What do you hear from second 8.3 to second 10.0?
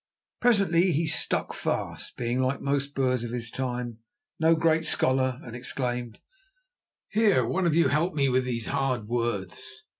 these hard words."